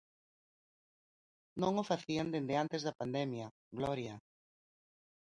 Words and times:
Non 1.61 1.73
o 1.81 1.83
facían 1.91 2.27
dende 2.33 2.53
antes 2.63 2.81
da 2.83 2.97
pandemia, 2.99 3.47
Gloria... 3.77 4.15